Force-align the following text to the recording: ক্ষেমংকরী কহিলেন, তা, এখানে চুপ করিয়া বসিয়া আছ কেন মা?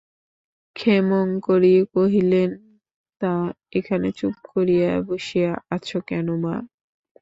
ক্ষেমংকরী 0.75 1.75
কহিলেন, 1.93 2.49
তা, 3.21 3.33
এখানে 3.71 4.07
চুপ 4.11 4.35
করিয়া 4.49 4.91
বসিয়া 5.07 5.51
আছ 5.75 5.89
কেন 6.09 6.27
মা? 6.43 6.55